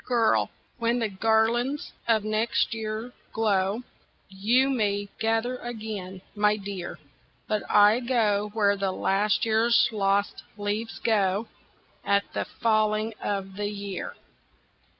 Girl! 0.03 0.49
when 0.79 0.97
the 0.97 1.09
garlands 1.09 1.91
of 2.07 2.23
next 2.23 2.73
year 2.73 3.13
glow, 3.33 3.83
YOU 4.29 4.67
may 4.67 5.09
gather 5.19 5.57
again, 5.57 6.23
my 6.33 6.57
dear 6.57 6.97
But 7.47 7.61
I 7.69 7.99
go 7.99 8.49
where 8.55 8.75
the 8.75 8.91
last 8.91 9.45
year's 9.45 9.89
lost 9.91 10.41
leaves 10.57 10.97
go 10.97 11.47
At 12.03 12.23
the 12.33 12.45
falling 12.45 13.13
of 13.23 13.57
the 13.57 13.69
year." 13.69 14.15